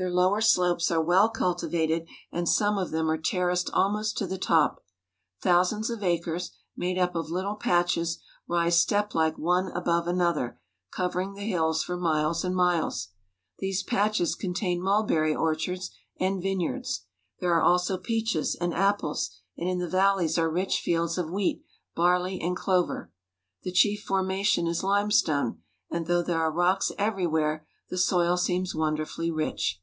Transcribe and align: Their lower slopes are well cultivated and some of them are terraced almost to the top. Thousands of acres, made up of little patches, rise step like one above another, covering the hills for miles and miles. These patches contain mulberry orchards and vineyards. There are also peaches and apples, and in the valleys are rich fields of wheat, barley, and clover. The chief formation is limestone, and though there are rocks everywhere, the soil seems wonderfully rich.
Their 0.00 0.12
lower 0.12 0.40
slopes 0.40 0.92
are 0.92 1.02
well 1.02 1.28
cultivated 1.28 2.06
and 2.30 2.48
some 2.48 2.78
of 2.78 2.92
them 2.92 3.10
are 3.10 3.18
terraced 3.18 3.68
almost 3.72 4.16
to 4.18 4.28
the 4.28 4.38
top. 4.38 4.80
Thousands 5.42 5.90
of 5.90 6.04
acres, 6.04 6.52
made 6.76 6.96
up 6.96 7.16
of 7.16 7.30
little 7.30 7.56
patches, 7.56 8.22
rise 8.46 8.78
step 8.78 9.12
like 9.12 9.36
one 9.36 9.72
above 9.72 10.06
another, 10.06 10.60
covering 10.92 11.34
the 11.34 11.48
hills 11.48 11.82
for 11.82 11.96
miles 11.96 12.44
and 12.44 12.54
miles. 12.54 13.08
These 13.58 13.82
patches 13.82 14.36
contain 14.36 14.80
mulberry 14.80 15.34
orchards 15.34 15.90
and 16.20 16.40
vineyards. 16.40 17.06
There 17.40 17.54
are 17.54 17.62
also 17.62 17.98
peaches 17.98 18.54
and 18.54 18.72
apples, 18.72 19.32
and 19.56 19.68
in 19.68 19.80
the 19.80 19.88
valleys 19.88 20.38
are 20.38 20.48
rich 20.48 20.78
fields 20.80 21.18
of 21.18 21.28
wheat, 21.28 21.64
barley, 21.96 22.40
and 22.40 22.56
clover. 22.56 23.10
The 23.64 23.72
chief 23.72 24.02
formation 24.04 24.68
is 24.68 24.84
limestone, 24.84 25.60
and 25.90 26.06
though 26.06 26.22
there 26.22 26.38
are 26.40 26.52
rocks 26.52 26.92
everywhere, 27.00 27.66
the 27.90 27.98
soil 27.98 28.36
seems 28.36 28.76
wonderfully 28.76 29.32
rich. 29.32 29.82